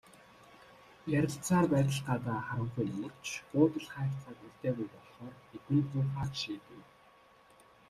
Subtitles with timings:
[1.17, 6.81] Ярилцсаар байтал гадаа харанхуй нөмөрч, буудал хайх цаг үлдээгүй болохоор эднийд буухаар шийдэв.